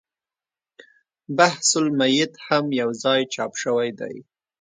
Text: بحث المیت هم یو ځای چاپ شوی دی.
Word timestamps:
بحث 1.37 1.67
المیت 1.81 2.33
هم 2.47 2.65
یو 2.81 2.89
ځای 3.03 3.21
چاپ 3.33 3.51
شوی 3.63 3.89
دی. 3.99 4.15